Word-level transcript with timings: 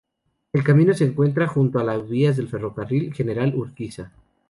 El 0.51 0.63
camino 0.63 0.95
se 0.95 1.05
encuentra 1.05 1.45
junto 1.47 1.77
a 1.77 1.83
las 1.83 2.09
vías 2.09 2.35
del 2.35 2.49
Ferrocarril 2.49 3.13
General 3.13 3.53
Urquiza. 3.55 4.11